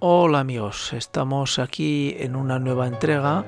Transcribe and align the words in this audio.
Hola 0.00 0.38
amigos, 0.38 0.92
estamos 0.92 1.58
aquí 1.58 2.14
en 2.20 2.36
una 2.36 2.60
nueva 2.60 2.86
entrega 2.86 3.44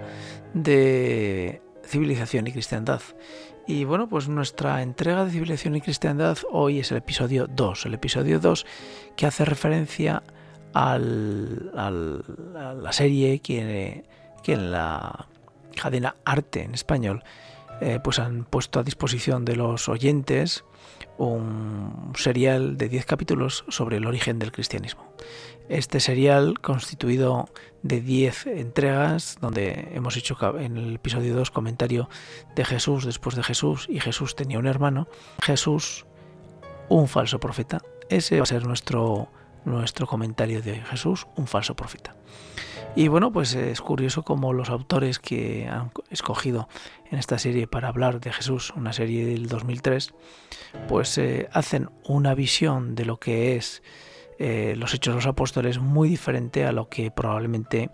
de 0.52 1.62
Civilización 1.86 2.48
y 2.48 2.52
Cristiandad. 2.52 3.00
Y 3.68 3.84
bueno, 3.84 4.08
pues 4.08 4.28
nuestra 4.28 4.82
entrega 4.82 5.24
de 5.24 5.30
Civilización 5.30 5.76
y 5.76 5.80
Cristiandad 5.80 6.38
hoy 6.50 6.80
es 6.80 6.90
el 6.90 6.96
episodio 6.96 7.46
2, 7.46 7.86
el 7.86 7.94
episodio 7.94 8.40
2 8.40 8.66
que 9.16 9.26
hace 9.26 9.44
referencia 9.44 10.24
al, 10.72 11.70
a 11.76 12.74
la 12.74 12.92
serie 12.92 13.38
que, 13.38 14.02
que, 14.42 14.54
en 14.54 14.72
la 14.72 15.28
cadena 15.80 16.16
Arte 16.24 16.64
en 16.64 16.74
español 16.74 17.22
eh, 17.80 17.98
pues 18.02 18.18
han 18.18 18.44
puesto 18.44 18.80
a 18.80 18.82
disposición 18.82 19.44
de 19.44 19.56
los 19.56 19.88
oyentes 19.88 20.64
un 21.18 22.12
serial 22.16 22.76
de 22.76 22.88
10 22.88 23.04
capítulos 23.06 23.64
sobre 23.68 23.98
el 23.98 24.06
origen 24.06 24.38
del 24.38 24.52
cristianismo. 24.52 25.12
Este 25.68 26.00
serial, 26.00 26.60
constituido 26.60 27.48
de 27.82 28.00
10 28.00 28.46
entregas, 28.46 29.38
donde 29.40 29.88
hemos 29.92 30.16
hecho 30.16 30.36
en 30.58 30.76
el 30.76 30.94
episodio 30.96 31.34
2 31.36 31.50
comentario 31.50 32.08
de 32.56 32.64
Jesús 32.64 33.04
después 33.04 33.36
de 33.36 33.42
Jesús, 33.42 33.86
y 33.88 34.00
Jesús 34.00 34.34
tenía 34.34 34.58
un 34.58 34.66
hermano, 34.66 35.08
Jesús, 35.42 36.06
un 36.88 37.06
falso 37.06 37.38
profeta. 37.38 37.82
Ese 38.08 38.38
va 38.38 38.42
a 38.42 38.46
ser 38.46 38.66
nuestro, 38.66 39.28
nuestro 39.64 40.06
comentario 40.06 40.60
de 40.62 40.80
Jesús, 40.80 41.26
un 41.36 41.46
falso 41.46 41.76
profeta. 41.76 42.16
Y 42.96 43.08
bueno, 43.08 43.32
pues 43.32 43.54
es 43.54 43.80
curioso 43.80 44.24
cómo 44.24 44.52
los 44.52 44.68
autores 44.68 45.18
que 45.18 45.68
han 45.68 45.92
escogido 46.10 46.68
en 47.10 47.18
esta 47.18 47.38
serie 47.38 47.66
para 47.66 47.88
hablar 47.88 48.20
de 48.20 48.32
Jesús, 48.32 48.72
una 48.76 48.92
serie 48.92 49.24
del 49.24 49.46
2003, 49.46 50.12
pues 50.88 51.16
eh, 51.18 51.48
hacen 51.52 51.88
una 52.04 52.34
visión 52.34 52.96
de 52.96 53.04
lo 53.04 53.18
que 53.18 53.56
es 53.56 53.82
eh, 54.38 54.74
los 54.76 54.92
hechos 54.92 55.12
de 55.14 55.16
los 55.18 55.26
apóstoles 55.26 55.78
muy 55.78 56.08
diferente 56.08 56.64
a 56.64 56.72
lo 56.72 56.88
que 56.88 57.10
probablemente 57.10 57.90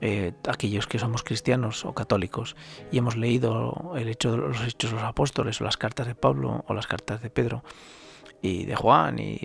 eh, 0.00 0.32
aquellos 0.48 0.86
que 0.86 0.98
somos 0.98 1.22
cristianos 1.22 1.84
o 1.84 1.92
católicos 1.92 2.56
y 2.90 2.98
hemos 2.98 3.16
leído 3.16 3.92
el 3.96 4.08
hecho 4.08 4.30
de 4.30 4.38
los 4.38 4.62
hechos 4.62 4.92
de 4.92 4.96
los 4.96 5.04
apóstoles 5.04 5.60
o 5.60 5.64
las 5.64 5.76
cartas 5.76 6.06
de 6.06 6.14
Pablo 6.14 6.64
o 6.66 6.74
las 6.74 6.86
cartas 6.86 7.20
de 7.20 7.28
Pedro 7.28 7.62
y 8.40 8.64
de 8.64 8.76
Juan 8.76 9.18
y, 9.18 9.38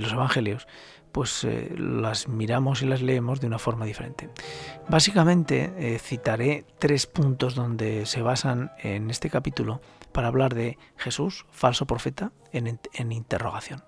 los 0.00 0.12
evangelios, 0.12 0.66
pues 1.12 1.44
eh, 1.44 1.74
las 1.76 2.26
miramos 2.28 2.82
y 2.82 2.86
las 2.86 3.02
leemos 3.02 3.40
de 3.40 3.46
una 3.46 3.58
forma 3.58 3.84
diferente. 3.84 4.30
Básicamente 4.88 5.98
citaré 5.98 6.64
tres 6.78 7.06
puntos 7.06 7.54
donde 7.54 8.06
se 8.06 8.22
basan 8.22 8.72
en 8.82 9.10
este 9.10 9.30
capítulo 9.30 9.80
para 10.12 10.28
hablar 10.28 10.54
de 10.54 10.78
Jesús, 10.96 11.46
falso 11.50 11.86
profeta, 11.86 12.32
en 12.52 13.12
interrogación. 13.12 13.84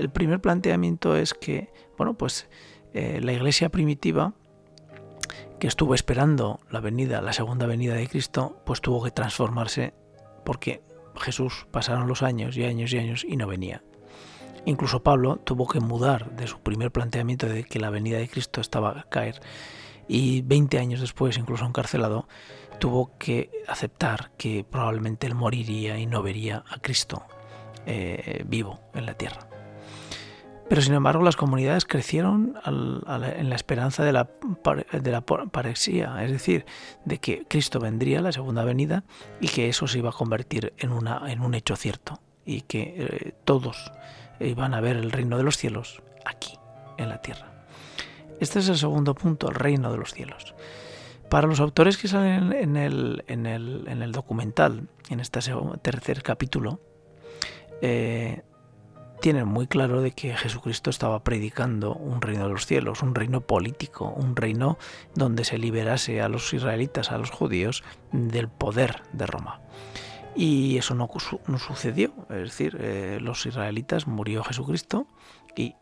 El 0.00 0.08
primer 0.08 0.40
planteamiento 0.40 1.14
es 1.14 1.34
que, 1.34 1.70
bueno, 1.98 2.14
pues 2.14 2.48
eh, 2.94 3.20
la 3.22 3.34
iglesia 3.34 3.68
primitiva 3.68 4.32
que 5.58 5.66
estuvo 5.66 5.94
esperando 5.94 6.58
la 6.70 6.80
venida, 6.80 7.20
la 7.20 7.34
segunda 7.34 7.66
venida 7.66 7.94
de 7.94 8.08
Cristo, 8.08 8.62
pues 8.64 8.80
tuvo 8.80 9.04
que 9.04 9.10
transformarse 9.10 9.92
porque 10.44 10.82
Jesús 11.16 11.66
pasaron 11.70 12.08
los 12.08 12.22
años 12.22 12.56
y 12.56 12.64
años 12.64 12.94
y 12.94 12.98
años 12.98 13.24
y 13.28 13.36
no 13.36 13.46
venía. 13.46 13.82
Incluso 14.66 15.02
Pablo 15.02 15.36
tuvo 15.36 15.66
que 15.66 15.80
mudar 15.80 16.30
de 16.36 16.46
su 16.46 16.60
primer 16.60 16.90
planteamiento 16.90 17.46
de 17.46 17.64
que 17.64 17.80
la 17.80 17.90
venida 17.90 18.18
de 18.18 18.28
Cristo 18.28 18.60
estaba 18.60 18.90
a 18.90 19.02
caer 19.04 19.40
y 20.06 20.42
20 20.42 20.78
años 20.78 21.00
después, 21.00 21.38
incluso 21.38 21.64
encarcelado, 21.64 22.26
tuvo 22.78 23.16
que 23.18 23.50
aceptar 23.68 24.32
que 24.36 24.64
probablemente 24.68 25.26
él 25.26 25.34
moriría 25.34 25.98
y 25.98 26.06
no 26.06 26.22
vería 26.22 26.64
a 26.68 26.78
Cristo 26.78 27.22
eh, 27.86 28.44
vivo 28.46 28.80
en 28.94 29.06
la 29.06 29.14
tierra. 29.14 29.46
Pero 30.68 30.82
sin 30.82 30.94
embargo 30.94 31.24
las 31.24 31.36
comunidades 31.36 31.84
crecieron 31.84 32.56
en 32.64 33.50
la 33.50 33.56
esperanza 33.56 34.04
de 34.04 34.12
la, 34.12 34.30
de 34.92 35.22
parexía, 35.50 36.24
es 36.24 36.30
decir, 36.30 36.64
de 37.04 37.18
que 37.18 37.44
Cristo 37.48 37.80
vendría 37.80 38.20
la 38.20 38.30
segunda 38.30 38.62
venida 38.62 39.02
y 39.40 39.48
que 39.48 39.68
eso 39.68 39.88
se 39.88 39.98
iba 39.98 40.10
a 40.10 40.12
convertir 40.12 40.72
en 40.78 40.92
un 40.92 41.54
hecho 41.54 41.74
cierto 41.74 42.20
y 42.44 42.62
que 42.62 42.94
eh, 42.98 43.34
todos 43.44 43.92
iban 44.40 44.74
a 44.74 44.80
ver 44.80 44.96
el 44.96 45.12
reino 45.12 45.36
de 45.36 45.42
los 45.42 45.56
cielos 45.56 46.02
aquí, 46.24 46.58
en 46.96 47.08
la 47.08 47.20
tierra. 47.20 47.50
Este 48.40 48.58
es 48.58 48.68
el 48.68 48.78
segundo 48.78 49.14
punto, 49.14 49.48
el 49.48 49.54
reino 49.54 49.92
de 49.92 49.98
los 49.98 50.12
cielos. 50.12 50.54
Para 51.28 51.46
los 51.46 51.60
autores 51.60 51.96
que 51.96 52.08
salen 52.08 52.52
en 52.52 52.76
el, 52.76 53.24
en 53.28 53.46
el, 53.46 53.84
en 53.86 54.02
el 54.02 54.12
documental, 54.12 54.88
en 55.10 55.20
este 55.20 55.40
tercer 55.82 56.22
capítulo, 56.22 56.80
eh, 57.82 58.42
tienen 59.20 59.46
muy 59.46 59.66
claro 59.66 60.00
de 60.00 60.12
que 60.12 60.34
Jesucristo 60.34 60.90
estaba 60.90 61.22
predicando 61.22 61.94
un 61.94 62.22
reino 62.22 62.46
de 62.46 62.52
los 62.52 62.66
cielos, 62.66 63.02
un 63.02 63.14
reino 63.14 63.42
político, 63.42 64.06
un 64.08 64.34
reino 64.34 64.78
donde 65.14 65.44
se 65.44 65.58
liberase 65.58 66.22
a 66.22 66.28
los 66.28 66.52
israelitas, 66.54 67.12
a 67.12 67.18
los 67.18 67.30
judíos, 67.30 67.84
del 68.12 68.48
poder 68.48 69.02
de 69.12 69.26
Roma. 69.26 69.60
Y 70.36 70.78
eso 70.78 70.94
no, 70.94 71.08
no 71.46 71.58
sucedió, 71.58 72.14
es 72.30 72.42
decir, 72.42 72.76
eh, 72.80 73.18
los 73.20 73.44
israelitas 73.46 74.06
murió 74.06 74.44
Jesucristo 74.44 75.06
y 75.56 75.74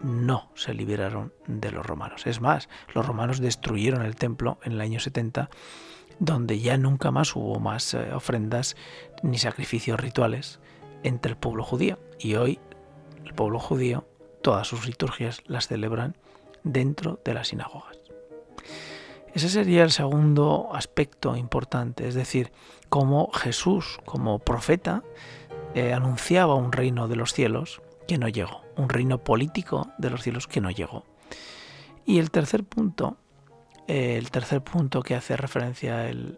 no 0.00 0.50
se 0.54 0.74
liberaron 0.74 1.32
de 1.46 1.70
los 1.70 1.86
romanos. 1.86 2.26
Es 2.26 2.40
más, 2.40 2.68
los 2.92 3.06
romanos 3.06 3.40
destruyeron 3.40 4.04
el 4.04 4.16
templo 4.16 4.58
en 4.64 4.72
el 4.72 4.80
año 4.80 5.00
70, 5.00 5.48
donde 6.18 6.60
ya 6.60 6.76
nunca 6.76 7.10
más 7.10 7.34
hubo 7.36 7.58
más 7.60 7.94
eh, 7.94 8.12
ofrendas 8.12 8.76
ni 9.22 9.38
sacrificios 9.38 9.98
rituales 10.00 10.60
entre 11.02 11.30
el 11.32 11.38
pueblo 11.38 11.62
judío. 11.62 11.98
Y 12.18 12.34
hoy 12.34 12.58
el 13.24 13.34
pueblo 13.34 13.58
judío 13.58 14.06
todas 14.42 14.66
sus 14.66 14.86
liturgias 14.86 15.42
las 15.46 15.68
celebran 15.68 16.16
dentro 16.64 17.20
de 17.24 17.34
las 17.34 17.48
sinagogas. 17.48 18.01
Ese 19.34 19.48
sería 19.48 19.82
el 19.82 19.90
segundo 19.90 20.68
aspecto 20.74 21.36
importante, 21.36 22.06
es 22.06 22.14
decir, 22.14 22.52
cómo 22.90 23.30
Jesús, 23.32 23.98
como 24.04 24.38
profeta, 24.38 25.02
eh, 25.74 25.94
anunciaba 25.94 26.54
un 26.54 26.70
reino 26.70 27.08
de 27.08 27.16
los 27.16 27.32
cielos 27.32 27.80
que 28.06 28.18
no 28.18 28.28
llegó, 28.28 28.62
un 28.76 28.90
reino 28.90 29.24
político 29.24 29.90
de 29.96 30.10
los 30.10 30.22
cielos 30.22 30.46
que 30.46 30.60
no 30.60 30.70
llegó. 30.70 31.06
Y 32.04 32.18
el 32.18 32.30
tercer 32.30 32.64
punto, 32.64 33.16
eh, 33.88 34.18
el 34.18 34.30
tercer 34.30 34.60
punto 34.62 35.02
que 35.02 35.14
hace 35.14 35.34
referencia 35.34 36.10
eh, 36.10 36.36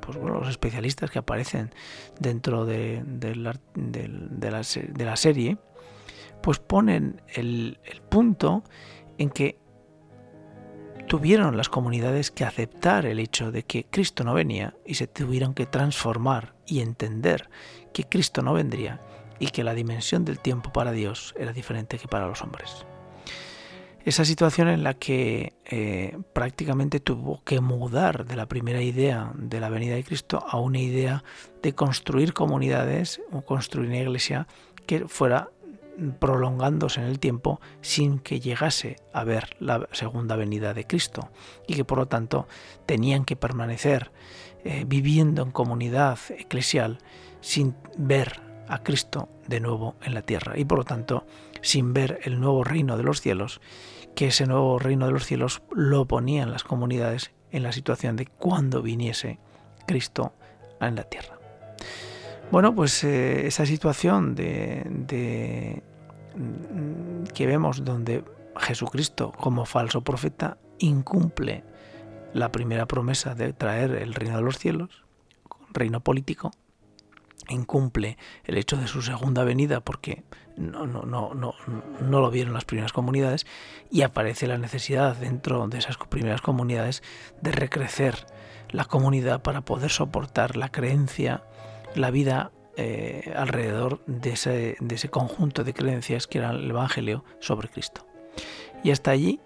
pues 0.00 0.16
los 0.16 0.48
especialistas 0.48 1.10
que 1.10 1.18
aparecen 1.18 1.70
dentro 2.18 2.64
de, 2.64 3.02
la, 3.36 3.60
la, 3.74 5.16
serie, 5.16 5.58
pues 6.42 6.60
ponen 6.60 7.20
el 7.34 7.78
punto 8.08 8.64
en 9.18 9.28
que 9.28 9.58
tuvieron 11.06 11.56
las 11.56 11.68
comunidades 11.68 12.30
que 12.30 12.44
aceptar 12.44 13.06
el 13.06 13.18
hecho 13.18 13.52
de 13.52 13.62
que 13.62 13.84
Cristo 13.84 14.24
no 14.24 14.34
venía 14.34 14.74
y 14.84 14.94
se 14.94 15.06
tuvieron 15.06 15.54
que 15.54 15.66
transformar 15.66 16.54
y 16.66 16.80
entender 16.80 17.48
que 17.92 18.04
Cristo 18.04 18.42
no 18.42 18.52
vendría 18.52 19.00
y 19.38 19.48
que 19.48 19.64
la 19.64 19.74
dimensión 19.74 20.24
del 20.24 20.40
tiempo 20.40 20.72
para 20.72 20.92
Dios 20.92 21.34
era 21.38 21.52
diferente 21.52 21.98
que 21.98 22.08
para 22.08 22.26
los 22.26 22.42
hombres. 22.42 22.86
Esa 24.04 24.24
situación 24.24 24.68
en 24.68 24.84
la 24.84 24.94
que 24.94 25.54
eh, 25.64 26.16
prácticamente 26.32 27.00
tuvo 27.00 27.42
que 27.42 27.60
mudar 27.60 28.24
de 28.24 28.36
la 28.36 28.46
primera 28.46 28.80
idea 28.80 29.32
de 29.34 29.58
la 29.58 29.68
venida 29.68 29.96
de 29.96 30.04
Cristo 30.04 30.44
a 30.48 30.60
una 30.60 30.78
idea 30.78 31.24
de 31.60 31.74
construir 31.74 32.32
comunidades 32.32 33.20
o 33.32 33.42
construir 33.42 33.88
una 33.88 33.98
iglesia 33.98 34.46
que 34.86 35.08
fuera 35.08 35.50
prolongándose 36.18 37.00
en 37.00 37.06
el 37.06 37.18
tiempo 37.18 37.60
sin 37.80 38.18
que 38.18 38.40
llegase 38.40 38.96
a 39.12 39.24
ver 39.24 39.56
la 39.60 39.88
segunda 39.92 40.36
venida 40.36 40.74
de 40.74 40.86
Cristo 40.86 41.30
y 41.66 41.74
que 41.74 41.84
por 41.84 41.98
lo 41.98 42.06
tanto 42.06 42.46
tenían 42.86 43.24
que 43.24 43.36
permanecer 43.36 44.12
eh, 44.64 44.84
viviendo 44.86 45.42
en 45.42 45.50
comunidad 45.50 46.18
eclesial 46.30 46.98
sin 47.40 47.74
ver 47.96 48.40
a 48.68 48.82
Cristo 48.82 49.28
de 49.46 49.60
nuevo 49.60 49.94
en 50.02 50.14
la 50.14 50.22
tierra 50.22 50.58
y 50.58 50.64
por 50.64 50.78
lo 50.78 50.84
tanto 50.84 51.26
sin 51.62 51.92
ver 51.92 52.20
el 52.24 52.40
nuevo 52.40 52.64
reino 52.64 52.96
de 52.96 53.02
los 53.02 53.20
cielos 53.20 53.60
que 54.14 54.28
ese 54.28 54.46
nuevo 54.46 54.78
reino 54.78 55.06
de 55.06 55.12
los 55.12 55.26
cielos 55.26 55.62
lo 55.70 56.06
ponían 56.06 56.50
las 56.50 56.64
comunidades 56.64 57.32
en 57.52 57.62
la 57.62 57.72
situación 57.72 58.16
de 58.16 58.26
cuando 58.26 58.82
viniese 58.82 59.38
Cristo 59.86 60.32
en 60.80 60.96
la 60.96 61.04
tierra. 61.04 61.35
Bueno, 62.50 62.74
pues 62.74 63.02
eh, 63.04 63.46
esa 63.46 63.66
situación 63.66 64.34
de, 64.34 65.82
mm, 66.36 67.24
que 67.34 67.46
vemos 67.46 67.84
donde 67.84 68.24
Jesucristo 68.56 69.32
como 69.32 69.66
falso 69.66 70.02
profeta 70.02 70.56
incumple 70.78 71.64
la 72.32 72.52
primera 72.52 72.86
promesa 72.86 73.34
de 73.34 73.52
traer 73.52 73.90
el 73.92 74.14
reino 74.14 74.36
de 74.36 74.42
los 74.42 74.58
cielos, 74.58 75.04
reino 75.72 76.00
político, 76.00 76.52
incumple 77.48 78.16
el 78.44 78.58
hecho 78.58 78.76
de 78.76 78.86
su 78.86 79.02
segunda 79.02 79.44
venida 79.44 79.80
porque 79.80 80.24
no, 80.56 80.86
no, 80.86 81.02
no, 81.02 81.34
no, 81.34 81.54
no 82.00 82.20
lo 82.20 82.30
vieron 82.30 82.54
las 82.54 82.64
primeras 82.64 82.92
comunidades 82.92 83.46
y 83.90 84.02
aparece 84.02 84.46
la 84.46 84.58
necesidad 84.58 85.16
dentro 85.16 85.66
de 85.68 85.78
esas 85.78 85.96
primeras 85.96 86.42
comunidades 86.42 87.02
de 87.40 87.52
recrecer 87.52 88.26
la 88.70 88.84
comunidad 88.84 89.42
para 89.42 89.60
poder 89.60 89.90
soportar 89.90 90.56
la 90.56 90.70
creencia, 90.70 91.44
la 91.96 92.10
vida 92.10 92.52
eh, 92.76 93.32
alrededor 93.36 94.04
de 94.06 94.30
ese, 94.30 94.76
de 94.80 94.94
ese 94.94 95.08
conjunto 95.08 95.64
de 95.64 95.74
creencias 95.74 96.26
que 96.26 96.38
era 96.38 96.50
el 96.50 96.70
Evangelio 96.70 97.24
sobre 97.40 97.68
Cristo. 97.68 98.06
Y 98.82 98.90
hasta 98.90 99.10
allí 99.10 99.40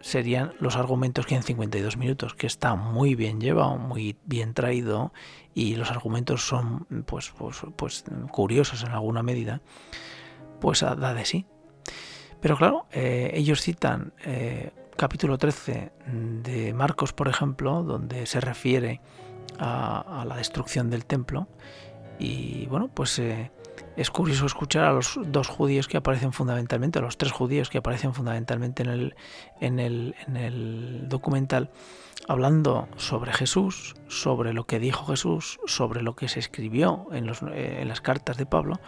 serían 0.00 0.54
los 0.60 0.76
argumentos 0.76 1.26
que 1.26 1.34
en 1.34 1.42
52 1.42 1.96
minutos, 1.96 2.34
que 2.34 2.46
está 2.46 2.74
muy 2.74 3.14
bien 3.14 3.40
llevado, 3.40 3.76
muy 3.76 4.16
bien 4.24 4.54
traído 4.54 5.12
y 5.54 5.76
los 5.76 5.90
argumentos 5.90 6.42
son 6.42 6.86
pues, 7.06 7.32
pues, 7.36 7.58
pues 7.76 8.04
curiosos 8.30 8.82
en 8.82 8.92
alguna 8.92 9.22
medida, 9.22 9.60
pues 10.60 10.80
da 10.80 11.14
de 11.14 11.24
sí. 11.24 11.46
Pero 12.40 12.56
claro, 12.56 12.86
eh, 12.92 13.32
ellos 13.34 13.60
citan 13.60 14.14
eh, 14.24 14.70
capítulo 14.96 15.36
13 15.36 15.92
de 16.42 16.72
Marcos, 16.72 17.12
por 17.12 17.28
ejemplo, 17.28 17.82
donde 17.82 18.24
se 18.26 18.40
refiere 18.40 19.00
a, 19.58 20.24
la 20.26 20.36
destrucción 20.36 20.90
del 20.90 21.04
templo. 21.04 21.48
Y 22.20 22.66
bueno, 22.66 22.88
pues 22.92 23.18
eh, 23.18 23.50
es 23.96 24.10
curioso 24.10 24.46
escuchar 24.46 24.84
a 24.84 24.92
los 24.92 25.18
dos 25.26 25.48
judíos 25.48 25.88
que 25.88 25.96
aparecen 25.96 26.32
fundamentalmente, 26.32 27.00
a 27.00 27.02
los 27.02 27.16
tres 27.18 27.32
judíos 27.32 27.70
que 27.70 27.78
aparecen 27.78 28.14
fundamentalmente 28.14 28.82
en 28.82 28.90
el, 28.90 29.14
en 29.60 29.80
el, 29.80 30.14
en 30.28 30.36
el 30.36 31.08
documental, 31.08 31.70
hablando 32.28 32.88
sobre 32.96 33.32
Jesús, 33.32 33.96
sobre 34.06 34.52
lo 34.52 34.66
que 34.66 34.78
dijo 34.78 35.06
Jesús, 35.06 35.58
sobre 35.66 36.02
lo 36.02 36.14
que 36.14 36.28
se 36.28 36.38
escribió 36.38 37.08
en, 37.10 37.28
en 37.54 37.88
las 37.88 38.00
cartas 38.00 38.36
de 38.36 38.46
Pablo 38.46 38.78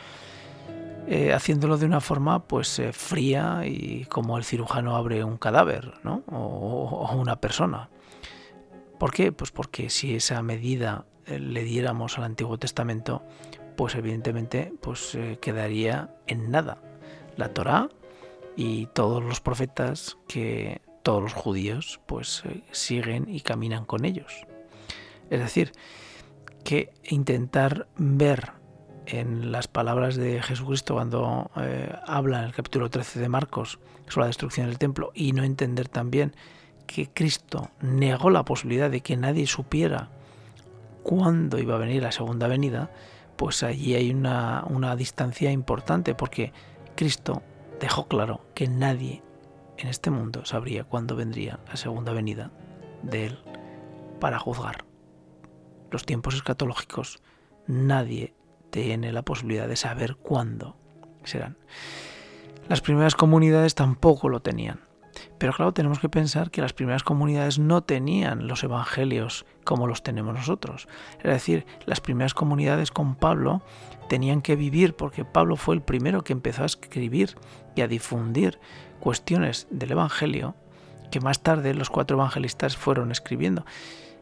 eh, 1.09 1.33
haciéndolo 1.33 1.79
de 1.79 1.87
una 1.87 2.01
forma 2.01 2.45
pues 2.45 2.79
eh, 2.79 2.93
fría 2.93 3.63
y 3.67 4.05
como 4.05 4.39
el 4.39 4.45
cirujano 4.45 4.95
abre 4.95 5.25
un 5.25 5.37
cadáver 5.37 5.95
¿no? 6.05 6.23
o, 6.31 7.11
una 7.17 7.41
persona. 7.41 7.91
¿Por 8.99 9.13
qué? 9.13 9.33
Pues 9.33 9.51
porque 9.51 9.91
si 9.91 10.15
esa 10.15 10.41
medida 10.43 11.05
eh, 11.05 11.12
le 11.27 11.65
diéramos 11.65 12.19
al 12.19 12.25
Antiguo 12.25 12.59
Testamento, 12.59 13.23
pues 13.77 13.95
evidentemente 13.95 14.73
pues 14.81 15.17
quedaría 15.41 16.15
en 16.27 16.51
nada 16.51 16.79
la 17.37 17.53
Torá 17.55 17.89
y 18.57 18.87
todos 18.87 19.23
los 19.23 19.41
profetas 19.41 20.19
que 20.29 20.83
todos 21.03 21.23
los 21.23 21.33
judíos 21.33 22.01
pues 22.07 22.43
siguen 22.71 23.29
y 23.29 23.41
caminan 23.41 23.85
con 23.85 24.05
ellos. 24.05 24.47
Es 25.31 25.41
decir, 25.41 25.73
que 26.65 26.93
intentar 27.05 27.89
ver 27.97 28.53
en 29.07 29.51
las 29.51 29.69
palabras 29.69 30.17
de 30.17 30.43
Jesucristo 30.43 30.95
cuando 30.95 31.51
eh, 31.57 31.93
habla 32.07 32.41
en 32.41 32.45
el 32.45 32.53
capítulo 32.53 32.89
13 32.89 33.21
de 33.21 33.29
Marcos 33.29 33.79
sobre 34.09 34.25
la 34.25 34.27
destrucción 34.29 34.67
del 34.69 34.79
templo 34.79 35.11
y 35.15 35.33
no 35.33 35.43
entender 35.43 35.89
también 35.89 36.35
que 36.87 37.09
Cristo 37.09 37.71
negó 37.81 38.31
la 38.31 38.45
posibilidad 38.45 38.91
de 38.91 39.01
que 39.01 39.17
nadie 39.17 39.47
supiera 39.47 40.11
cuándo 41.03 41.59
iba 41.59 41.75
a 41.75 41.79
venir 41.79 42.03
la 42.03 42.13
segunda 42.13 42.49
venida, 42.49 42.91
pues 43.37 43.63
allí 43.63 43.95
hay 43.95 44.11
una, 44.11 44.65
una 44.69 44.95
distancia 44.97 45.51
importante 45.51 46.15
porque 46.15 46.53
Cristo 46.95 47.43
dejó 47.81 48.07
claro 48.07 48.47
que 48.55 48.69
nadie 48.69 49.23
en 49.79 49.89
este 49.89 50.11
mundo 50.11 50.45
sabría 50.45 50.85
cuándo 50.85 51.17
vendría 51.17 51.59
la 51.67 51.77
segunda 51.77 52.13
venida 52.13 52.51
de 53.03 53.27
Él 53.27 53.39
para 54.21 54.39
juzgar. 54.39 54.85
Los 55.91 56.07
tiempos 56.07 56.35
escatológicos 56.35 57.21
nadie 57.67 58.35
tiene 58.71 59.13
la 59.13 59.23
posibilidad 59.23 59.69
de 59.69 59.77
saber 59.77 60.17
cuándo 60.17 60.77
serán. 61.25 61.57
Las 62.69 62.81
primeras 62.81 63.15
comunidades 63.15 63.75
tampoco 63.75 64.29
lo 64.29 64.41
tenían. 64.41 64.81
Pero 65.39 65.53
claro, 65.53 65.73
tenemos 65.73 65.99
que 65.99 66.09
pensar 66.09 66.51
que 66.51 66.63
las 66.63 66.73
primeras 66.73 67.03
comunidades 67.03 67.59
no 67.59 67.83
tenían 67.83 68.47
los 68.47 68.65
evangelios 68.65 69.47
como 69.65 69.87
los 69.87 70.03
tenemos 70.03 70.35
nosotros. 70.35 70.89
Es 71.19 71.31
decir, 71.31 71.67
las 71.87 72.01
primeras 72.01 72.35
comunidades 72.35 72.91
con 72.91 73.15
Pablo 73.15 73.63
tenían 74.09 74.43
que 74.43 74.57
vivir 74.57 74.95
porque 74.95 75.25
Pablo 75.25 75.57
fue 75.57 75.75
el 75.75 75.83
primero 75.83 76.23
que 76.23 76.33
empezó 76.33 76.63
a 76.63 76.67
escribir 76.67 77.37
y 77.75 77.81
a 77.81 77.89
difundir 77.89 78.59
cuestiones 79.01 79.67
del 79.71 79.93
evangelio 79.93 80.55
que 81.11 81.21
más 81.21 81.43
tarde 81.43 81.75
los 81.75 81.91
cuatro 81.91 82.17
evangelistas 82.17 82.77
fueron 82.77 83.13
escribiendo. 83.13 83.65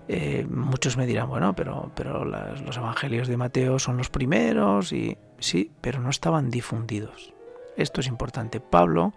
Eh, 0.08 0.46
muchos 0.50 0.96
me 0.96 1.06
dirán, 1.06 1.28
bueno, 1.28 1.54
pero, 1.54 1.92
pero 1.94 2.24
los 2.24 2.76
evangelios 2.76 3.28
de 3.28 3.36
Mateo 3.36 3.78
son 3.78 3.96
los 3.96 4.10
primeros 4.10 4.92
y 4.92 5.16
sí, 5.38 5.70
pero 5.80 6.00
no 6.00 6.10
estaban 6.10 6.50
difundidos. 6.50 7.32
Esto 7.76 8.00
es 8.00 8.08
importante. 8.08 8.60
Pablo 8.60 9.14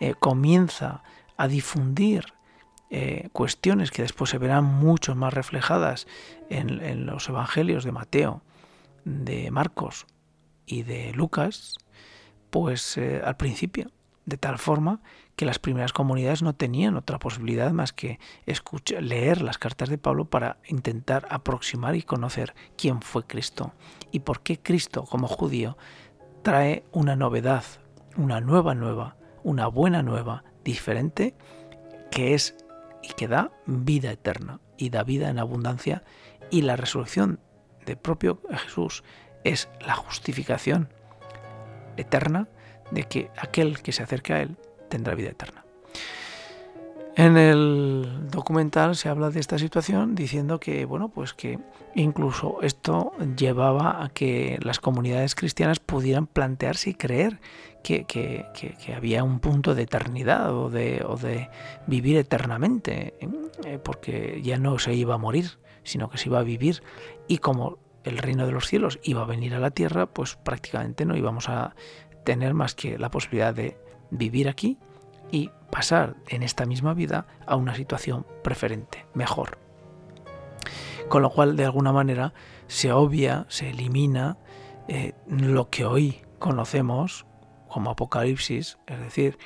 eh, 0.00 0.14
comienza 0.18 1.02
a 1.36 1.48
difundir 1.48 2.34
eh, 2.90 3.28
cuestiones 3.32 3.90
que 3.90 4.02
después 4.02 4.30
se 4.30 4.38
verán 4.38 4.64
mucho 4.64 5.14
más 5.14 5.34
reflejadas 5.34 6.06
en, 6.48 7.06
los 7.06 7.28
evangelios 7.28 7.84
de 7.84 7.92
Mateo, 7.92 8.42
de 9.04 9.50
Marcos 9.50 10.06
y 10.66 10.82
de 10.82 11.12
Lucas, 11.12 11.78
pues 12.50 12.98
al 12.98 13.36
principio, 13.36 13.90
de 14.24 14.36
tal 14.36 14.58
forma 14.58 15.00
que 15.36 15.44
las 15.44 15.58
primeras 15.58 15.92
comunidades 15.92 16.42
no 16.42 16.54
tenían 16.54 16.96
otra 16.96 17.18
posibilidad 17.18 17.70
más 17.72 17.92
que 17.92 18.18
escuchar, 18.46 19.02
leer 19.02 19.42
las 19.42 19.58
cartas 19.58 19.88
de 19.88 19.98
Pablo 19.98 20.24
para 20.24 20.58
intentar 20.66 21.28
aproximar 21.30 21.94
y 21.94 22.02
conocer 22.02 22.54
quién 22.76 23.02
fue 23.02 23.26
Cristo 23.26 23.74
y 24.10 24.20
por 24.20 24.40
qué 24.40 24.58
Cristo 24.58 25.04
como 25.04 25.28
judío 25.28 25.76
trae 26.42 26.84
una 26.92 27.16
novedad, 27.16 27.64
una 28.16 28.40
nueva 28.40 28.74
nueva, 28.74 29.16
una 29.46 29.68
buena 29.68 30.02
nueva, 30.02 30.42
diferente, 30.64 31.36
que 32.10 32.34
es 32.34 32.56
y 33.00 33.12
que 33.12 33.28
da 33.28 33.52
vida 33.64 34.10
eterna 34.10 34.58
y 34.76 34.90
da 34.90 35.04
vida 35.04 35.30
en 35.30 35.38
abundancia 35.38 36.02
y 36.50 36.62
la 36.62 36.74
resurrección 36.74 37.38
del 37.84 37.96
propio 37.96 38.40
Jesús 38.50 39.04
es 39.44 39.68
la 39.86 39.94
justificación 39.94 40.88
eterna 41.96 42.48
de 42.90 43.04
que 43.04 43.30
aquel 43.38 43.82
que 43.82 43.92
se 43.92 44.02
acerca 44.02 44.34
a 44.34 44.42
Él 44.42 44.56
tendrá 44.88 45.14
vida 45.14 45.30
eterna. 45.30 45.65
En 47.18 47.38
el 47.38 48.28
documental 48.30 48.94
se 48.94 49.08
habla 49.08 49.30
de 49.30 49.40
esta 49.40 49.58
situación 49.58 50.14
diciendo 50.14 50.60
que, 50.60 50.84
bueno, 50.84 51.08
pues 51.08 51.32
que 51.32 51.58
incluso 51.94 52.58
esto 52.60 53.12
llevaba 53.38 54.04
a 54.04 54.10
que 54.10 54.58
las 54.60 54.80
comunidades 54.80 55.34
cristianas 55.34 55.80
pudieran 55.80 56.26
plantearse 56.26 56.90
y 56.90 56.94
creer 56.94 57.40
que, 57.82 58.44
había 58.94 59.24
un 59.24 59.40
punto 59.40 59.74
de 59.74 59.84
eternidad 59.84 60.54
o 60.54 60.68
de, 60.68 61.48
vivir 61.86 62.18
eternamente, 62.18 63.14
eh, 63.64 63.78
porque 63.82 64.42
ya 64.42 64.58
no 64.58 64.78
se 64.78 64.92
iba 64.92 65.14
a 65.14 65.18
morir, 65.18 65.58
sino 65.84 66.10
que 66.10 66.18
se 66.18 66.28
iba 66.28 66.40
a 66.40 66.42
vivir. 66.42 66.82
Y 67.28 67.38
como 67.38 67.78
el 68.04 68.18
reino 68.18 68.44
de 68.44 68.52
los 68.52 68.66
cielos 68.66 68.98
iba 69.02 69.22
a 69.22 69.26
venir 69.26 69.54
a 69.54 69.58
la 69.58 69.70
tierra, 69.70 70.04
pues 70.04 70.36
prácticamente 70.36 71.06
no 71.06 71.16
íbamos 71.16 71.48
a 71.48 71.76
tener 72.24 72.52
más 72.52 72.74
que 72.74 72.98
la 72.98 73.10
posibilidad 73.10 73.54
de 73.54 73.78
vivir 74.10 74.50
aquí 74.50 74.76
y 75.30 75.50
pasar 75.70 76.16
en 76.28 76.42
esta 76.42 76.66
misma 76.66 76.94
vida 76.94 77.26
a 77.46 77.56
una 77.56 77.74
situación 77.74 78.26
preferente, 78.42 79.06
mejor. 79.14 79.58
Con 81.08 81.22
lo 81.22 81.30
cual, 81.30 81.56
de 81.56 81.64
alguna 81.64 81.92
manera, 81.92 82.34
se 82.66 82.92
obvia, 82.92 83.46
se 83.48 83.70
elimina 83.70 84.38
eh, 84.88 85.12
lo 85.28 85.70
que 85.70 85.84
hoy 85.84 86.22
conocemos 86.38 87.26
como 87.68 87.90
Apocalipsis, 87.90 88.78
es 88.86 89.00
decir, 89.00 89.38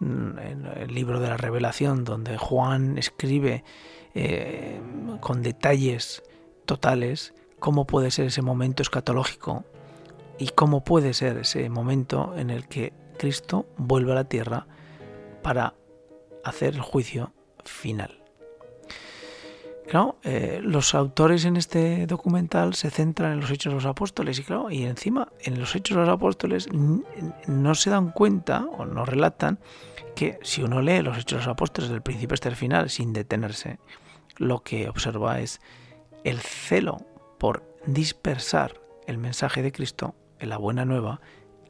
mm, 0.00 0.38
en 0.38 0.66
el 0.76 0.94
libro 0.94 1.20
de 1.20 1.28
la 1.28 1.36
revelación, 1.36 2.04
donde 2.04 2.38
Juan 2.38 2.98
escribe 2.98 3.64
eh, 4.14 4.80
con 5.20 5.42
detalles 5.42 6.22
totales 6.66 7.34
cómo 7.58 7.86
puede 7.86 8.10
ser 8.10 8.26
ese 8.26 8.42
momento 8.42 8.82
escatológico 8.82 9.64
y 10.38 10.48
cómo 10.48 10.84
puede 10.84 11.14
ser 11.14 11.38
ese 11.38 11.68
momento 11.70 12.34
en 12.36 12.50
el 12.50 12.66
que 12.66 12.92
Cristo 13.18 13.66
vuelve 13.76 14.12
a 14.12 14.16
la 14.16 14.24
tierra 14.24 14.66
para 15.42 15.74
hacer 16.44 16.74
el 16.74 16.80
juicio 16.80 17.32
final. 17.64 18.22
Claro, 19.86 20.16
eh, 20.22 20.60
los 20.62 20.94
autores 20.94 21.44
en 21.44 21.56
este 21.56 22.06
documental 22.06 22.74
se 22.74 22.88
centran 22.88 23.32
en 23.32 23.40
los 23.40 23.50
hechos 23.50 23.72
de 23.72 23.74
los 23.74 23.86
apóstoles 23.86 24.38
y 24.38 24.42
claro, 24.42 24.70
y 24.70 24.84
encima 24.84 25.28
en 25.40 25.58
los 25.58 25.74
hechos 25.74 25.96
de 25.96 26.04
los 26.04 26.08
apóstoles 26.08 26.68
no 26.72 27.74
se 27.74 27.90
dan 27.90 28.10
cuenta 28.10 28.64
o 28.78 28.86
no 28.86 29.04
relatan 29.04 29.58
que 30.14 30.38
si 30.42 30.62
uno 30.62 30.80
lee 30.80 31.02
los 31.02 31.18
hechos 31.18 31.40
de 31.40 31.44
los 31.44 31.48
apóstoles 31.48 31.90
del 31.90 32.00
principio 32.00 32.34
hasta 32.34 32.48
el 32.48 32.56
final 32.56 32.90
sin 32.90 33.12
detenerse, 33.12 33.80
lo 34.38 34.62
que 34.62 34.88
observa 34.88 35.40
es 35.40 35.60
el 36.24 36.38
celo 36.38 37.04
por 37.38 37.62
dispersar 37.84 38.80
el 39.06 39.18
mensaje 39.18 39.62
de 39.62 39.72
Cristo 39.72 40.14
en 40.38 40.48
la 40.48 40.56
buena 40.56 40.84
nueva 40.84 41.20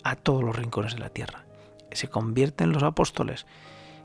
a 0.05 0.17
todos 0.17 0.45
los 0.45 0.55
rincones 0.55 0.95
de 0.95 1.01
la 1.01 1.09
tierra. 1.09 1.45
Se 1.95 2.09
convierten 2.09 2.73
los 2.73 2.83
apóstoles, 2.83 3.47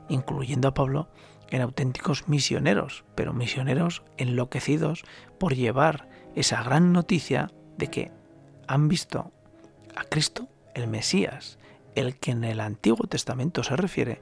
incluyendo 0.08 0.68
a 0.68 0.74
Pablo, 0.74 1.08
en 1.50 1.62
auténticos 1.62 2.28
misioneros, 2.28 3.04
pero 3.14 3.32
misioneros 3.32 4.02
enloquecidos 4.16 5.04
por 5.38 5.54
llevar 5.54 6.08
esa 6.34 6.62
gran 6.62 6.92
noticia 6.92 7.50
de 7.76 7.88
que 7.88 8.12
han 8.66 8.88
visto 8.88 9.32
a 9.96 10.04
Cristo, 10.04 10.48
el 10.74 10.88
Mesías, 10.88 11.58
el 11.94 12.16
que 12.16 12.32
en 12.32 12.44
el 12.44 12.60
Antiguo 12.60 13.06
Testamento 13.06 13.62
se 13.62 13.76
refiere, 13.76 14.20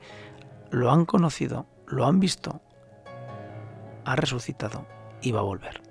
lo 0.70 0.90
han 0.90 1.04
conocido, 1.04 1.66
lo 1.86 2.06
han 2.06 2.20
visto, 2.20 2.62
ha 4.04 4.16
resucitado 4.16 4.86
y 5.20 5.32
va 5.32 5.40
a 5.40 5.44
volver. 5.44 5.82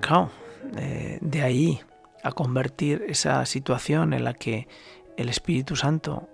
Claro, 0.00 0.30
eh, 0.76 1.18
de 1.20 1.42
ahí 1.42 1.80
a 2.22 2.32
convertir 2.32 3.04
esa 3.08 3.44
situación 3.46 4.12
en 4.12 4.24
la 4.24 4.34
que 4.34 4.68
el 5.16 5.28
Espíritu 5.28 5.76
Santo 5.76 6.28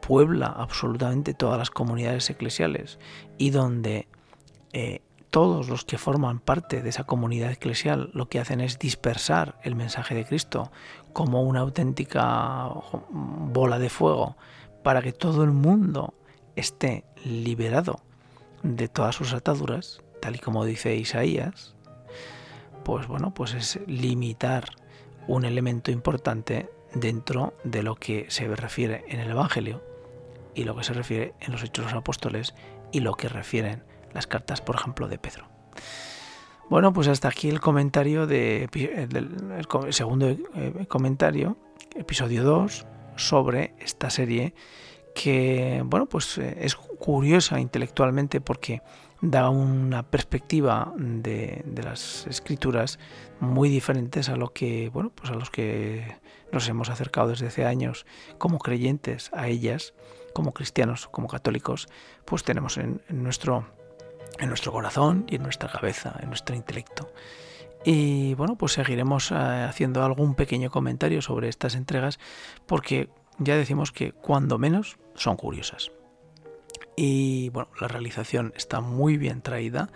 puebla 0.00 0.46
absolutamente 0.46 1.34
todas 1.34 1.58
las 1.58 1.70
comunidades 1.70 2.30
eclesiales 2.30 2.98
y 3.36 3.50
donde 3.50 4.08
eh, 4.72 5.02
todos 5.30 5.68
los 5.68 5.84
que 5.84 5.98
forman 5.98 6.40
parte 6.40 6.82
de 6.82 6.88
esa 6.88 7.04
comunidad 7.04 7.52
eclesial 7.52 8.10
lo 8.14 8.28
que 8.28 8.40
hacen 8.40 8.60
es 8.60 8.78
dispersar 8.78 9.58
el 9.62 9.74
mensaje 9.74 10.14
de 10.14 10.24
Cristo 10.24 10.70
como 11.12 11.42
una 11.42 11.60
auténtica 11.60 12.70
bola 13.12 13.78
de 13.78 13.90
fuego 13.90 14.36
para 14.82 15.02
que 15.02 15.12
todo 15.12 15.44
el 15.44 15.50
mundo 15.50 16.14
esté 16.56 17.04
liberado 17.24 18.00
de 18.62 18.88
todas 18.88 19.14
sus 19.14 19.32
ataduras, 19.32 20.00
tal 20.20 20.36
y 20.36 20.38
como 20.38 20.64
dice 20.64 20.96
Isaías, 20.96 21.76
pues 22.84 23.06
bueno, 23.06 23.34
pues 23.34 23.54
es 23.54 23.80
limitar 23.86 24.64
un 25.26 25.44
elemento 25.44 25.90
importante 25.90 26.70
dentro 27.00 27.54
de 27.64 27.82
lo 27.82 27.94
que 27.94 28.26
se 28.28 28.46
refiere 28.48 29.04
en 29.08 29.20
el 29.20 29.30
Evangelio 29.30 29.82
y 30.54 30.64
lo 30.64 30.76
que 30.76 30.84
se 30.84 30.92
refiere 30.92 31.34
en 31.40 31.52
los 31.52 31.62
Hechos 31.62 31.84
de 31.84 31.92
los 31.92 31.98
Apóstoles 31.98 32.54
y 32.92 33.00
lo 33.00 33.14
que 33.14 33.28
refieren 33.28 33.84
las 34.12 34.26
cartas, 34.26 34.60
por 34.60 34.76
ejemplo, 34.76 35.08
de 35.08 35.18
Pedro. 35.18 35.46
Bueno, 36.68 36.92
pues 36.92 37.08
hasta 37.08 37.28
aquí 37.28 37.48
el 37.48 37.60
comentario 37.60 38.26
de, 38.26 38.68
del 39.08 39.92
segundo 39.92 40.28
eh, 40.28 40.86
comentario, 40.86 41.56
episodio 41.94 42.44
2, 42.44 42.86
sobre 43.16 43.74
esta 43.80 44.10
serie 44.10 44.54
que, 45.14 45.82
bueno, 45.84 46.06
pues 46.06 46.38
eh, 46.38 46.58
es 46.60 46.76
curiosa 46.76 47.58
intelectualmente 47.58 48.40
porque 48.40 48.82
da 49.20 49.50
una 49.50 50.04
perspectiva 50.04 50.92
de, 50.96 51.64
las 51.82 52.26
escrituras 52.26 52.98
muy 53.40 53.68
diferentes 53.68 54.28
a 54.28 54.36
lo 54.36 54.52
que, 54.52 54.90
bueno, 54.90 55.10
pues 55.14 55.30
a 55.30 55.34
los 55.34 55.50
que 55.50 56.16
nos 56.52 56.68
hemos 56.68 56.88
acercado 56.88 57.28
desde 57.28 57.48
hace 57.48 57.64
años 57.64 58.06
como 58.38 58.58
creyentes 58.58 59.30
a 59.32 59.48
ellas, 59.48 59.94
como 60.32 60.52
cristianos, 60.52 61.08
como 61.08 61.28
católicos, 61.28 61.88
pues 62.24 62.44
tenemos 62.44 62.78
en, 62.78 63.00
nuestro, 63.08 63.66
en 64.38 64.48
nuestro 64.48 64.72
corazón 64.72 65.26
y 65.28 65.36
en 65.36 65.42
nuestra 65.42 65.68
cabeza, 65.68 66.14
en 66.20 66.28
nuestro 66.28 66.54
intelecto. 66.54 67.12
Y 67.84 68.34
bueno, 68.34 68.56
pues 68.56 68.72
seguiremos 68.72 69.30
eh, 69.30 69.34
haciendo 69.34 70.04
algún 70.04 70.34
pequeño 70.34 70.70
comentario 70.70 71.22
sobre 71.22 71.48
estas 71.48 71.74
entregas 71.74 72.18
porque 72.66 73.08
ya 73.38 73.56
decimos 73.56 73.92
que 73.92 74.12
cuando 74.12 74.58
menos 74.58 74.98
son 75.14 75.36
curiosas. 75.36 75.90
Y 77.00 77.50
bueno, 77.50 77.70
la 77.80 77.86
realización 77.86 78.52
está 78.56 78.80
muy 78.80 79.18
bien 79.18 79.40
traída 79.40 79.88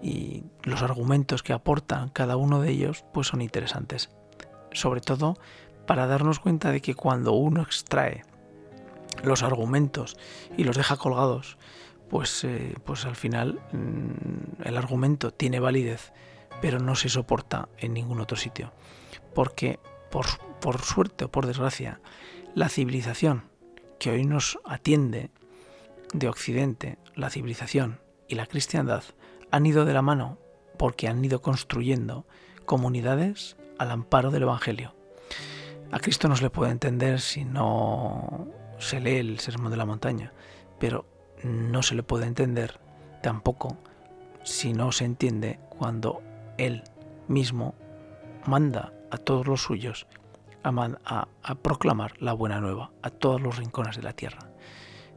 y 0.00 0.44
los 0.62 0.80
argumentos 0.80 1.42
que 1.42 1.52
aportan 1.52 2.08
cada 2.08 2.38
uno 2.38 2.62
de 2.62 2.70
ellos 2.70 3.04
pues 3.12 3.26
son 3.26 3.42
interesantes. 3.42 4.08
Sobre 4.72 5.02
todo 5.02 5.36
para 5.86 6.06
darnos 6.06 6.40
cuenta 6.40 6.70
de 6.70 6.80
que 6.80 6.94
cuando 6.94 7.32
uno 7.32 7.60
extrae 7.60 8.24
los 9.22 9.42
argumentos 9.42 10.16
y 10.56 10.64
los 10.64 10.78
deja 10.78 10.96
colgados, 10.96 11.58
pues, 12.08 12.42
eh, 12.44 12.74
pues 12.86 13.04
al 13.04 13.16
final 13.16 13.60
mm, 13.72 14.62
el 14.66 14.78
argumento 14.78 15.32
tiene 15.32 15.60
validez, 15.60 16.14
pero 16.62 16.78
no 16.78 16.94
se 16.94 17.10
soporta 17.10 17.68
en 17.76 17.92
ningún 17.92 18.18
otro 18.18 18.38
sitio. 18.38 18.72
Porque 19.34 19.78
por, 20.10 20.24
por 20.62 20.80
suerte 20.80 21.26
o 21.26 21.30
por 21.30 21.46
desgracia, 21.46 22.00
la 22.54 22.70
civilización 22.70 23.44
que 23.98 24.12
hoy 24.12 24.24
nos 24.24 24.58
atiende 24.64 25.30
de 26.12 26.28
Occidente, 26.28 26.98
la 27.14 27.30
civilización 27.30 28.00
y 28.28 28.34
la 28.34 28.46
cristiandad 28.46 29.02
han 29.50 29.66
ido 29.66 29.84
de 29.84 29.94
la 29.94 30.02
mano 30.02 30.38
porque 30.78 31.08
han 31.08 31.24
ido 31.24 31.42
construyendo 31.42 32.26
comunidades 32.64 33.56
al 33.78 33.90
amparo 33.90 34.30
del 34.30 34.42
Evangelio. 34.42 34.94
A 35.92 35.98
Cristo 35.98 36.28
no 36.28 36.36
se 36.36 36.44
le 36.44 36.50
puede 36.50 36.70
entender 36.70 37.20
si 37.20 37.44
no 37.44 38.48
se 38.78 39.00
lee 39.00 39.16
el 39.16 39.40
Sermón 39.40 39.70
de 39.70 39.76
la 39.76 39.84
Montaña, 39.84 40.32
pero 40.78 41.06
no 41.42 41.82
se 41.82 41.94
le 41.94 42.02
puede 42.02 42.26
entender 42.26 42.80
tampoco 43.22 43.76
si 44.42 44.72
no 44.72 44.92
se 44.92 45.04
entiende 45.04 45.58
cuando 45.68 46.22
Él 46.58 46.84
mismo 47.28 47.74
manda 48.46 48.92
a 49.10 49.18
todos 49.18 49.46
los 49.46 49.62
suyos 49.62 50.06
a, 50.62 51.28
a, 51.42 51.54
proclamar 51.56 52.12
la 52.20 52.32
buena 52.32 52.60
nueva 52.60 52.92
a 53.02 53.10
todos 53.10 53.40
los 53.40 53.56
rincones 53.56 53.96
de 53.96 54.02
la 54.02 54.12
tierra. 54.12 54.49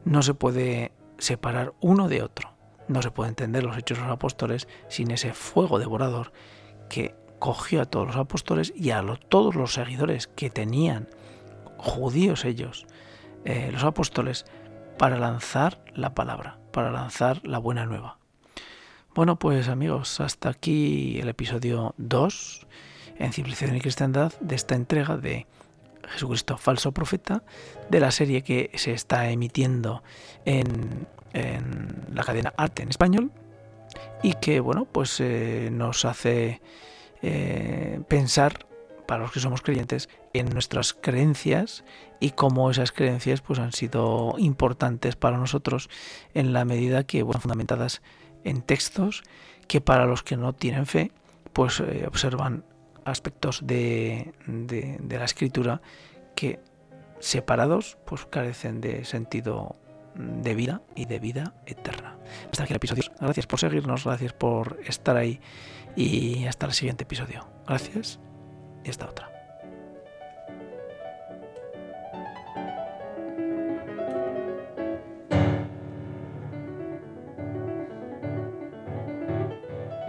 No 0.06 0.22
se 0.22 0.34
puede 0.34 0.92
separar 1.18 1.74
uno 1.82 2.08
de 2.08 2.22
otro. 2.22 2.54
No 2.88 3.02
se 3.02 3.12
puede 3.12 3.30
entender 3.30 3.64
los 3.64 3.78
hechos 3.78 3.98
de 3.98 4.04
los 4.04 4.14
apóstoles 4.14 4.68
sin 4.90 5.12
ese 5.12 5.34
fuego 5.34 5.80
devorador 5.80 6.34
que 6.90 7.16
cogió 7.40 7.82
a 7.82 7.86
todos 7.86 8.08
los 8.08 8.16
apóstoles 8.16 8.74
y 8.76 8.92
a 8.92 9.04
todos 9.30 9.56
los 9.56 9.74
seguidores 9.74 10.28
que 10.28 10.50
tenían, 10.50 11.10
judíos 11.78 12.46
ellos, 12.46 12.86
eh, 13.46 13.70
los 13.72 13.84
apóstoles, 13.84 14.46
para 14.98 15.18
lanzar 15.18 15.84
la 15.94 16.14
palabra, 16.14 16.60
para 16.72 16.92
lanzar 16.92 17.46
la 17.46 17.58
buena 17.58 17.86
nueva. 17.86 18.18
Bueno, 19.16 19.38
pues 19.38 19.68
amigos, 19.68 20.20
hasta 20.22 20.50
aquí 20.50 21.20
el 21.20 21.30
episodio 21.30 21.94
2 21.98 22.68
en 23.18 23.34
Civilización 23.34 23.78
y 23.78 23.82
Cristiandad 23.82 24.34
de 24.40 24.56
esta 24.56 24.76
entrega 24.76 25.18
de 25.18 25.46
Jesucristo 26.10 26.58
falso 26.58 26.92
profeta, 26.92 27.44
de 27.90 28.00
la 28.00 28.12
serie 28.12 28.44
que 28.44 28.72
se 28.76 28.94
está 28.94 29.30
emitiendo 29.30 30.04
en, 30.46 31.08
la 32.14 32.24
cadena 32.24 32.54
Arte 32.58 32.84
en 32.84 32.90
español 32.90 33.32
y 34.22 34.34
que, 34.34 34.60
bueno, 34.60 34.86
pues 34.86 35.20
eh, 35.20 35.70
nos 35.72 36.06
hace 36.06 36.62
eh, 37.24 38.02
pensar, 38.08 38.68
para 39.08 39.24
los 39.24 39.32
que 39.32 39.40
somos 39.40 39.62
creyentes, 39.62 40.10
en 40.34 40.50
nuestras 40.50 40.94
creencias 40.94 41.84
y 42.20 42.32
cómo 42.32 42.70
esas 42.70 42.92
creencias 42.92 43.42
pues, 43.42 43.60
han 43.60 43.74
sido 43.74 44.36
importantes 44.38 45.16
para 45.16 45.38
nosotros 45.38 45.90
en 46.34 46.54
la 46.54 46.66
medida 46.66 47.04
que 47.04 47.24
fueron 47.24 47.42
fundamentadas 47.42 48.02
en 48.44 48.62
textos 48.62 49.24
que 49.68 49.82
para 49.82 50.06
los 50.06 50.24
que 50.24 50.38
no 50.38 50.54
tienen 50.54 50.86
fe 50.86 51.12
pues 51.54 51.80
eh, 51.80 52.06
observan 52.08 52.64
aspectos 53.06 53.66
de, 53.66 54.34
de, 54.48 55.18
la 55.18 55.26
escritura 55.26 55.82
que 56.36 56.60
separados 57.20 57.98
pues 58.06 58.26
carecen 58.26 58.82
de 58.82 59.06
sentido 59.06 59.76
de 60.16 60.54
vida 60.56 60.82
y 60.96 61.06
de 61.06 61.20
vida 61.20 61.56
eterna. 61.66 62.18
Hasta 62.52 62.64
aquí 62.64 62.74
el 62.74 62.78
episodio. 62.78 63.04
Gracias 63.20 63.48
por 63.48 63.60
seguirnos, 63.60 64.04
gracias 64.06 64.34
por 64.34 64.80
estar 64.86 65.18
ahí 65.18 65.40
y 65.96 66.46
hasta 66.46 66.66
el 66.66 66.74
siguiente 66.74 67.04
episodio. 67.04 67.48
Gracias 67.68 68.20
y 68.84 68.90
hasta 68.90 69.06
otra. 69.08 69.33